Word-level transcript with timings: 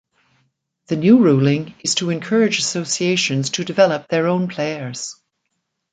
The 0.87 0.95
new 0.95 1.19
ruling 1.19 1.75
is 1.83 1.93
to 1.93 2.09
encourage 2.09 2.57
associations 2.57 3.51
to 3.51 3.63
develop 3.63 4.07
their 4.07 4.25
own 4.25 4.47
players. 4.47 5.15